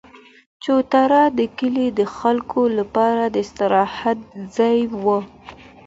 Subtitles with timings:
[0.63, 4.19] چوتره د کلي د خلکو لپاره د استراحت
[4.55, 5.19] ځای وو.